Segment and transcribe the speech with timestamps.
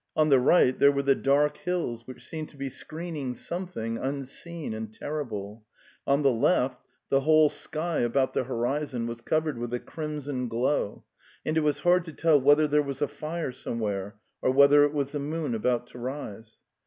[0.15, 4.73] On the right there were the dark hills which seemed to be screening something unseen
[4.73, 5.63] and terrible;
[6.07, 11.03] on the left the whole sky about the horizon was covered with a crimson glow,
[11.45, 14.91] and it was hard to tell whether there was a fire somewhere, or whether it
[14.93, 16.57] was the moon about to rise.